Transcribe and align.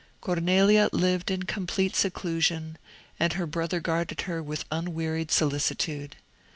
Cornelia 0.19 0.89
lived 0.91 1.29
in 1.29 1.43
complete 1.43 1.95
seclusion, 1.95 2.79
and 3.19 3.33
her 3.33 3.45
brother 3.45 3.79
guarded 3.79 4.21
her 4.21 4.41
with 4.41 4.65
unwearied 4.71 5.29
solicitude. 5.29 6.15